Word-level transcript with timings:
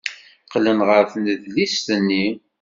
Qqlen 0.45 0.79
ɣer 0.87 1.03
tnedlist-nni. 1.11 2.25